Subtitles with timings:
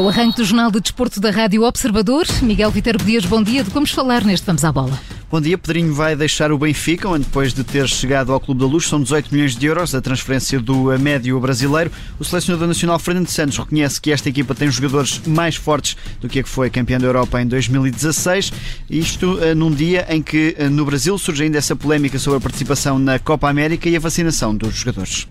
[0.00, 2.24] O arranque do Jornal de Desporto da Rádio Observador.
[2.40, 3.62] Miguel Viterbo Dias, bom dia.
[3.62, 4.98] De que vamos falar neste Vamos à Bola?
[5.30, 8.66] Bom dia, Pedrinho vai deixar o Benfica, onde depois de ter chegado ao Clube da
[8.66, 11.92] Luz, são 18 milhões de euros a transferência do médio brasileiro.
[12.18, 16.40] O selecionador nacional Fernando Santos reconhece que esta equipa tem jogadores mais fortes do que
[16.40, 18.54] a que foi campeã da Europa em 2016.
[18.88, 22.40] Isto eh, num dia em que eh, no Brasil surge ainda essa polémica sobre a
[22.40, 25.28] participação na Copa América e a vacinação dos jogadores.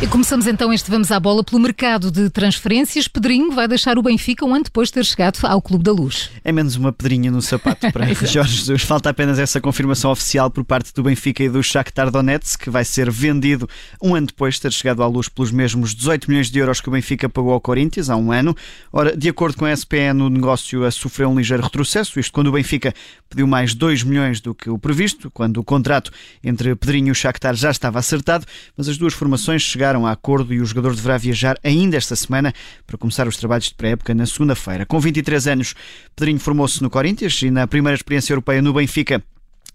[0.00, 3.08] E começamos então este Vamos à Bola pelo mercado de transferências.
[3.08, 6.30] Pedrinho vai deixar o Benfica um ano depois de ter chegado ao Clube da Luz.
[6.44, 8.84] É menos uma pedrinha no sapato para Jorge Jesus.
[8.84, 12.84] Falta apenas essa confirmação oficial por parte do Benfica e do Shakhtar Donetsk, que vai
[12.84, 13.68] ser vendido
[14.00, 16.88] um ano depois de ter chegado à luz pelos mesmos 18 milhões de euros que
[16.88, 18.56] o Benfica pagou ao Corinthians há um ano.
[18.92, 22.52] Ora, de acordo com a SPN, o negócio sofreu um ligeiro retrocesso, isto quando o
[22.52, 22.94] Benfica
[23.28, 26.12] pediu mais 2 milhões do que o previsto, quando o contrato
[26.42, 28.46] entre Pedrinho e o Shakhtar já estava acertado,
[28.76, 32.14] mas as duas formações chegaram chegaram a acordo e o jogador deverá viajar ainda esta
[32.14, 32.52] semana
[32.86, 34.84] para começar os trabalhos de pré-época na segunda-feira.
[34.84, 35.74] Com 23 anos,
[36.14, 39.22] Pedrinho formou-se no Corinthians e na primeira experiência europeia no Benfica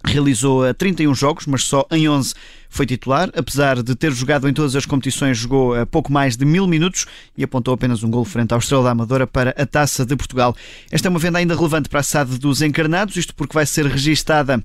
[0.06, 2.34] Realizou 31 jogos, mas só em 11
[2.70, 3.32] foi titular.
[3.38, 7.06] Apesar de ter jogado em todas as competições, jogou a pouco mais de mil minutos
[7.38, 10.54] e apontou apenas um gol frente ao Estrela da Amadora para a Taça de Portugal.
[10.92, 13.86] Esta é uma venda ainda relevante para a SAD dos encarnados, isto porque vai ser
[13.86, 14.62] registada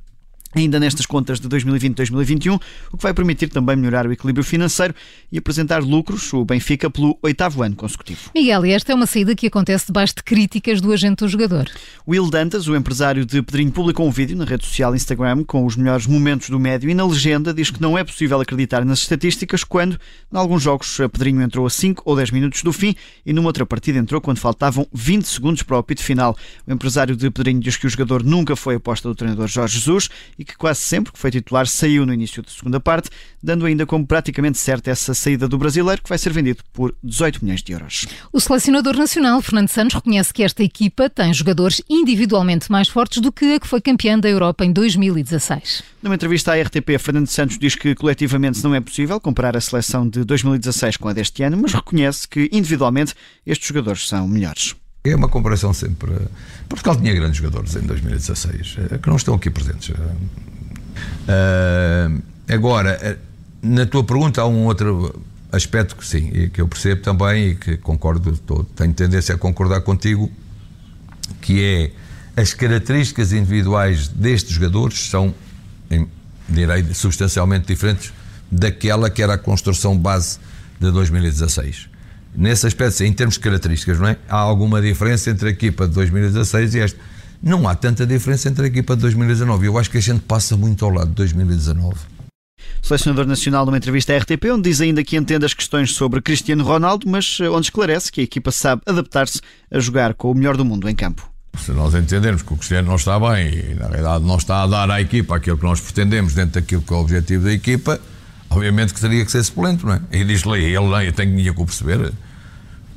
[0.58, 2.60] ainda nestas contas de 2020-2021,
[2.92, 4.94] o que vai permitir também melhorar o equilíbrio financeiro
[5.30, 8.30] e apresentar lucros, o Benfica, pelo oitavo ano consecutivo.
[8.34, 11.68] Miguel, e esta é uma saída que acontece debaixo de críticas do agente do jogador.
[12.06, 15.76] Will Dantas, o empresário de Pedrinho, publicou um vídeo na rede social Instagram com os
[15.76, 19.64] melhores momentos do médio e na legenda diz que não é possível acreditar nas estatísticas
[19.64, 19.98] quando,
[20.32, 23.64] em alguns jogos, Pedrinho entrou a 5 ou 10 minutos do fim e numa outra
[23.64, 26.36] partida entrou quando faltavam 20 segundos para o apito final.
[26.66, 30.08] O empresário de Pedrinho diz que o jogador nunca foi aposta do treinador Jorge Jesus
[30.38, 33.10] e que quase sempre que foi titular saiu no início da segunda parte,
[33.42, 37.44] dando ainda como praticamente certa essa saída do brasileiro, que vai ser vendido por 18
[37.44, 38.06] milhões de euros.
[38.32, 43.30] O selecionador nacional, Fernando Santos, reconhece que esta equipa tem jogadores individualmente mais fortes do
[43.30, 45.82] que a que foi campeã da Europa em 2016.
[46.02, 50.08] Numa entrevista à RTP, Fernando Santos diz que coletivamente não é possível comparar a seleção
[50.08, 53.14] de 2016 com a deste ano, mas reconhece que individualmente
[53.46, 54.74] estes jogadores são melhores.
[55.04, 56.10] É uma comparação sempre.
[56.68, 59.90] Portugal tinha grandes jogadores em 2016, eh, que não estão aqui presentes.
[59.90, 63.18] Uh, agora,
[63.62, 65.22] na tua pergunta, há um outro
[65.52, 69.38] aspecto que sim, e que eu percebo também e que concordo, tô, tenho tendência a
[69.38, 70.30] concordar contigo,
[71.40, 71.92] que é
[72.40, 75.34] as características individuais destes jogadores são,
[76.48, 78.12] direi, substancialmente diferentes
[78.50, 80.38] daquela que era a construção base
[80.80, 81.88] de 2016
[82.34, 84.16] nesse aspecto, em termos de características, não é?
[84.28, 86.98] Há alguma diferença entre a equipa de 2016 e esta.
[87.42, 89.66] Não há tanta diferença entre a equipa de 2019.
[89.66, 91.96] Eu acho que a gente passa muito ao lado de 2019.
[92.82, 96.64] Selecionador nacional numa entrevista à RTP, onde diz ainda que entende as questões sobre Cristiano
[96.64, 99.40] Ronaldo, mas eh, onde esclarece que a equipa sabe adaptar-se
[99.70, 101.30] a jogar com o melhor do mundo em campo.
[101.58, 104.66] Se nós entendermos que o Cristiano não está bem e, na realidade, não está a
[104.66, 108.00] dar à equipa aquilo que nós pretendemos dentro daquilo que é o objetivo da equipa,
[108.58, 110.00] obviamente que teria que ser suplente, não é?
[110.12, 112.12] E diz-lhe ele, eu tenho que perceber.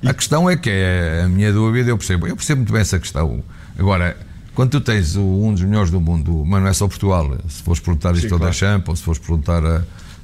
[0.06, 2.28] A questão é que é a minha dúvida, eu percebo.
[2.28, 3.44] Eu percebo muito bem essa questão.
[3.78, 4.18] Agora,
[4.56, 7.80] quando tu tens um dos melhores do mundo, mas não é só Portugal, se fores
[7.80, 8.44] perguntar isto claro.
[8.46, 9.84] da Champions, se fores perguntar a,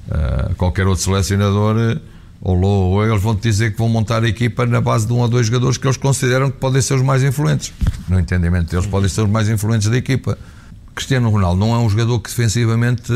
[0.10, 2.00] a, qualquer outro selecionador,
[2.42, 5.20] ou, ou eles vão te dizer que vão montar a equipa na base de um
[5.20, 7.72] ou dois jogadores que eles consideram que podem ser os mais influentes.
[8.10, 10.38] No entendimento deles, podem ser os mais influentes da equipa.
[10.98, 13.14] Cristiano Ronaldo não é um jogador que defensivamente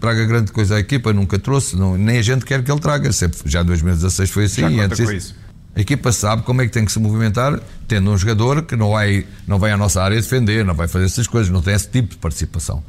[0.00, 3.12] traga grande coisa à equipa, nunca trouxe, não, nem a gente quer que ele traga.
[3.12, 4.62] Sempre, já em 2016 foi assim.
[4.62, 5.34] Já e antes isso.
[5.76, 8.92] A equipa sabe como é que tem que se movimentar, tendo um jogador que não
[8.92, 11.88] vai, não vai à nossa área defender, não vai fazer essas coisas, não tem esse
[11.88, 12.82] tipo de participação.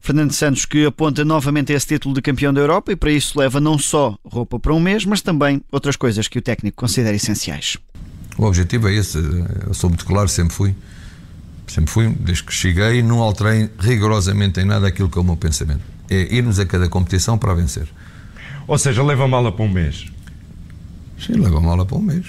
[0.00, 3.60] Fernando Santos que aponta novamente esse título de campeão da Europa e para isso leva
[3.60, 7.76] não só roupa para um mês, mas também outras coisas que o técnico considera essenciais.
[8.38, 9.18] O objetivo é esse,
[9.66, 10.74] eu sou muito claro, sempre fui.
[11.66, 15.36] Sempre fui, desde que cheguei, não alterei rigorosamente em nada aquilo que é o meu
[15.36, 15.82] pensamento.
[16.08, 17.88] É irmos a cada competição para vencer.
[18.66, 20.06] Ou seja, leva mala para um mês.
[21.18, 22.26] Sim, leva mala para um mês.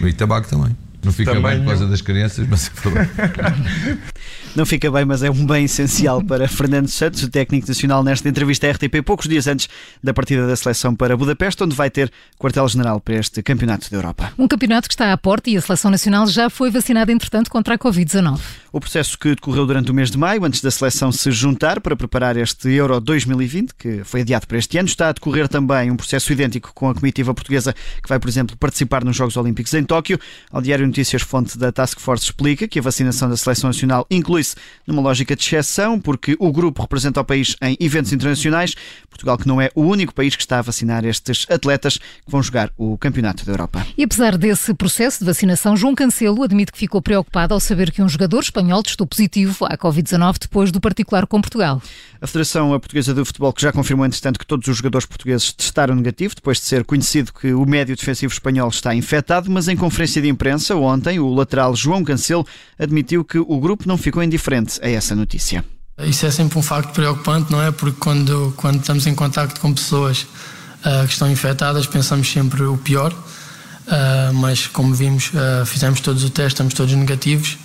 [0.00, 0.76] E tabaco também.
[1.08, 3.98] Não fica também bem por causa das crianças, mas é
[4.54, 8.28] Não fica bem, mas é um bem essencial para Fernando Santos, o técnico nacional, nesta
[8.28, 9.70] entrevista à RTP, poucos dias antes
[10.04, 14.32] da partida da seleção para Budapeste, onde vai ter quartel-general para este Campeonato da Europa.
[14.38, 17.76] Um campeonato que está à porta e a seleção nacional já foi vacinada, entretanto, contra
[17.76, 18.38] a Covid-19.
[18.70, 21.96] O processo que decorreu durante o mês de maio, antes da seleção se juntar para
[21.96, 25.96] preparar este Euro 2020, que foi adiado para este ano, está a decorrer também um
[25.96, 29.82] processo idêntico com a comitiva portuguesa que vai, por exemplo, participar nos Jogos Olímpicos em
[29.82, 30.18] Tóquio.
[30.52, 34.54] Ao Diário Notícias, fonte da Task Force explica que a vacinação da seleção nacional inclui-se
[34.86, 38.74] numa lógica de exceção, porque o grupo representa o país em eventos internacionais.
[39.08, 42.42] Portugal, que não é o único país que está a vacinar estes atletas que vão
[42.42, 43.86] jogar o Campeonato da Europa.
[43.96, 48.02] E apesar desse processo de vacinação, João Cancelo admite que ficou preocupado ao saber que
[48.02, 51.82] um jogador espanhol testou positivo à Covid-19 depois do particular com Portugal.
[52.20, 55.94] A Federação Portuguesa de Futebol, que já confirmou, entretanto, que todos os jogadores portugueses testaram
[55.94, 60.20] negativo, depois de ser conhecido que o médio defensivo espanhol está infectado, mas em conferência
[60.20, 62.46] de imprensa ontem, o lateral João Cancelo
[62.78, 65.64] admitiu que o grupo não ficou indiferente a essa notícia.
[66.00, 67.72] Isso é sempre um facto preocupante, não é?
[67.72, 72.76] Porque quando, quando estamos em contacto com pessoas uh, que estão infectadas, pensamos sempre o
[72.76, 73.12] pior.
[73.12, 77.58] Uh, mas como vimos, uh, fizemos todos o teste, estamos todos negativos.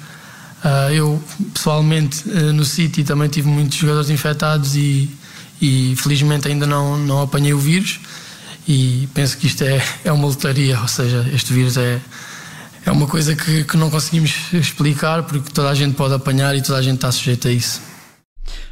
[0.94, 1.22] Eu,
[1.54, 5.10] pessoalmente, no City também tive muitos jogadores infectados e,
[5.62, 8.00] e felizmente ainda não, não apanhei o vírus.
[8.68, 12.00] E penso que isto é, é uma lotaria, ou seja, este vírus é,
[12.86, 16.62] é uma coisa que, que não conseguimos explicar porque toda a gente pode apanhar e
[16.62, 17.82] toda a gente está sujeita a isso.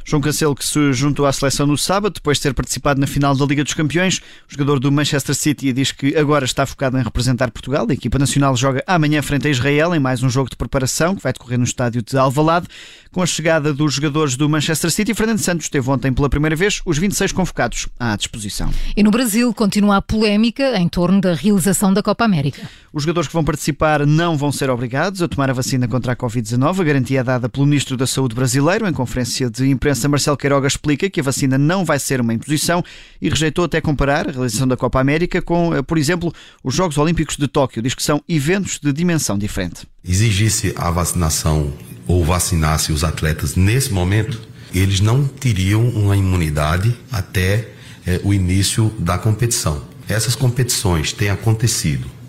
[0.04, 3.34] João Cancelo, que se juntou à seleção no sábado, depois de ter participado na final
[3.36, 4.18] da Liga dos Campeões,
[4.48, 7.86] o jogador do Manchester City diz que agora está focado em representar Portugal.
[7.88, 11.22] A equipa nacional joga amanhã frente a Israel em mais um jogo de preparação que
[11.22, 12.66] vai decorrer no estádio de Alvalade.
[13.12, 16.80] Com a chegada dos jogadores do Manchester City, Fernando Santos teve ontem pela primeira vez
[16.84, 18.70] os 26 convocados à disposição.
[18.96, 22.62] E no Brasil continua a polémica em torno da realização da Copa América.
[22.92, 26.16] Os jogadores que vão participar não vão ser obrigados a tomar a vacina contra a
[26.16, 26.80] Covid-19.
[26.80, 31.08] A garantia dada pelo Ministro da Saúde brasileiro em conferência de imprensa Marcelo Queiroga explica
[31.08, 32.82] que a vacina não vai ser uma imposição
[33.20, 36.98] e rejeitou até comparar a realização da Copa América com, eh, por exemplo, os Jogos
[36.98, 37.82] Olímpicos de Tóquio.
[37.82, 39.86] Diz que são eventos de dimensão diferente.
[40.04, 41.72] Exigisse a vacinação
[42.06, 44.40] ou vacinasse os atletas nesse momento,
[44.74, 47.68] eles não teriam uma imunidade até
[48.06, 49.82] eh, o início da competição.
[50.08, 52.21] Essas competições têm acontecido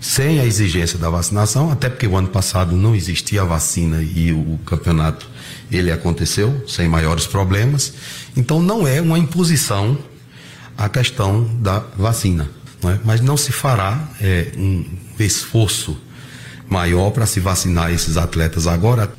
[0.00, 4.58] sem a exigência da vacinação, até porque o ano passado não existia vacina e o
[4.64, 5.28] campeonato
[5.70, 7.92] ele aconteceu sem maiores problemas.
[8.36, 9.98] Então não é uma imposição
[10.76, 12.48] a questão da vacina,
[12.80, 13.00] não é?
[13.04, 14.84] mas não se fará é, um
[15.18, 15.98] esforço
[16.68, 19.12] maior para se vacinar esses atletas agora.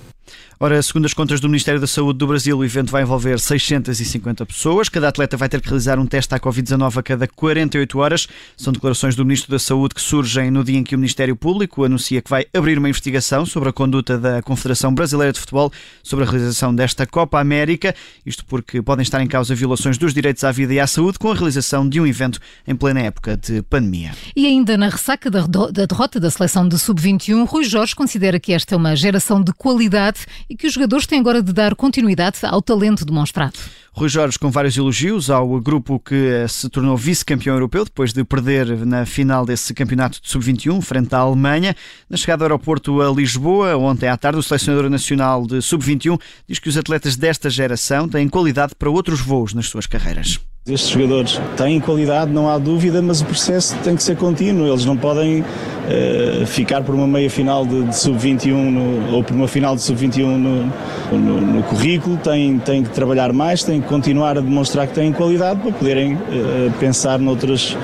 [0.61, 4.45] Ora, segundo as contas do Ministério da Saúde do Brasil, o evento vai envolver 650
[4.45, 4.89] pessoas.
[4.89, 8.27] Cada atleta vai ter que realizar um teste à Covid-19 a cada 48 horas.
[8.57, 11.85] São declarações do Ministro da Saúde que surgem no dia em que o Ministério Público
[11.85, 15.71] anuncia que vai abrir uma investigação sobre a conduta da Confederação Brasileira de Futebol
[16.03, 17.95] sobre a realização desta Copa América.
[18.25, 21.31] Isto porque podem estar em causa violações dos direitos à vida e à saúde com
[21.31, 24.11] a realização de um evento em plena época de pandemia.
[24.35, 28.75] E ainda na ressaca da derrota da seleção de sub-21, Rui Jorge considera que esta
[28.75, 32.61] é uma geração de qualidade e que os jogadores têm agora de dar continuidade ao
[32.61, 33.53] talento demonstrado.
[33.91, 38.85] Rui Jorge com vários elogios ao grupo que se tornou vice-campeão europeu depois de perder
[38.85, 41.75] na final desse campeonato de sub-21 frente à Alemanha.
[42.09, 46.59] Na chegada ao aeroporto a Lisboa, ontem à tarde, o selecionador nacional de sub-21 diz
[46.59, 50.39] que os atletas desta geração têm qualidade para outros voos nas suas carreiras.
[50.67, 54.67] Estes jogadores têm qualidade, não há dúvida, mas o processo tem que ser contínuo.
[54.67, 55.43] Eles não podem
[55.89, 60.25] uh, ficar por uma meia final de, de sub-21 ou por uma final de sub-21
[60.25, 60.71] no,
[61.17, 62.17] no, no, currículo.
[62.17, 66.13] Têm, têm que trabalhar mais, têm que continuar a demonstrar que têm qualidade para poderem
[66.13, 67.75] uh, pensar noutras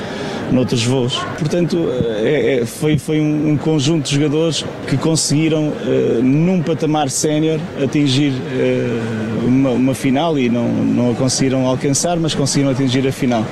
[0.51, 1.15] noutros voos.
[1.37, 1.89] Portanto,
[2.23, 7.59] é, é, foi, foi um, um, conjunto de jogadores que conseguiram, uh, num patamar sénior,
[7.83, 13.11] atingir uh, uma, uma, final e não, não a conseguiram alcançar, mas conseguiram atingir a
[13.11, 13.45] final.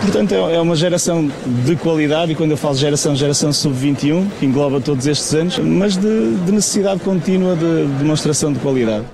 [0.00, 1.30] Portanto, é, é uma geração
[1.64, 5.96] de qualidade, e quando eu falo geração, geração sub-21, que engloba todos estes anos, mas
[5.96, 9.04] de, de necessidade contínua de demonstração de qualidade.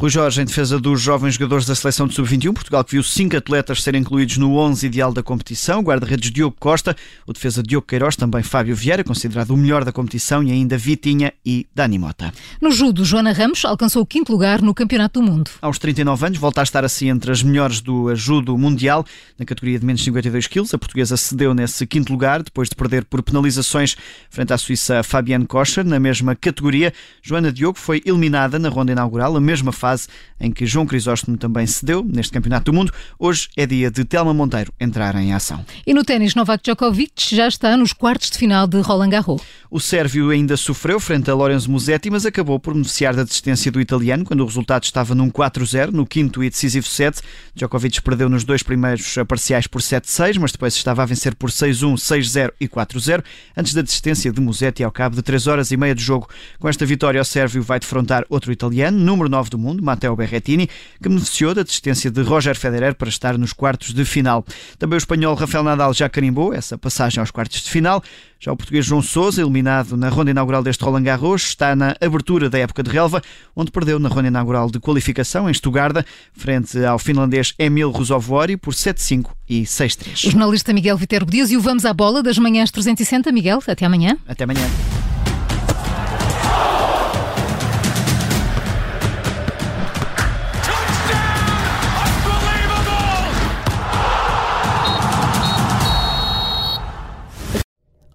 [0.00, 3.36] Rui Jorge, em defesa dos jovens jogadores da seleção de sub-21, Portugal que viu cinco
[3.36, 8.14] atletas serem incluídos no 11 ideal da competição, guarda-redes Diogo Costa, o defesa Diogo Queiroz,
[8.14, 12.32] também Fábio Vieira, considerado o melhor da competição, e ainda Vitinha e Dani Mota.
[12.62, 15.50] No judo, Joana Ramos alcançou o quinto lugar no Campeonato do Mundo.
[15.60, 19.04] Aos 39 anos, volta a estar assim entre as melhores do judo mundial.
[19.36, 22.76] Na categoria de menos de 52 quilos, a portuguesa cedeu nesse quinto lugar, depois de
[22.76, 23.96] perder por penalizações
[24.30, 25.84] frente à suíça Fabienne Koscher.
[25.84, 30.08] Na mesma categoria, Joana Diogo foi eliminada na ronda inaugural, a mesma fase fase
[30.40, 32.92] em que João Crisóstomo também cedeu neste Campeonato do Mundo.
[33.18, 35.64] Hoje é dia de Telma Monteiro entrar em ação.
[35.86, 39.42] E no ténis, Novak Djokovic já está nos quartos de final de Roland Garros.
[39.70, 43.80] O sérvio ainda sofreu frente a Lorenzo Musetti, mas acabou por beneficiar da desistência do
[43.80, 47.20] italiano quando o resultado estava num 4-0 no quinto e decisivo set.
[47.54, 51.94] Djokovic perdeu nos dois primeiros parciais por 7-6, mas depois estava a vencer por 6-1,
[51.94, 53.24] 6-0 e 4-0,
[53.56, 56.28] antes da desistência de Musetti ao cabo de 3 horas e meia de jogo.
[56.58, 60.68] Com esta vitória, o sérvio vai defrontar outro italiano, número 9 do mundo, Matteo Berrettini,
[61.02, 64.44] que beneficiou da desistência de Roger Federer para estar nos quartos de final.
[64.78, 68.02] Também o espanhol Rafael Nadal já carimbou essa passagem aos quartos de final.
[68.40, 72.48] Já o português João Sousa, eliminado na ronda inaugural deste Roland Garros, está na abertura
[72.48, 73.20] da época de relva,
[73.56, 78.74] onde perdeu na ronda inaugural de qualificação em Estugarda, frente ao finlandês Emil Rusovori por
[78.74, 80.28] 7-5 e 6-3.
[80.28, 83.32] O jornalista Miguel Viterbo Dias e o Vamos à Bola das manhãs 360.
[83.32, 84.16] Miguel, até amanhã.
[84.26, 84.68] Até amanhã.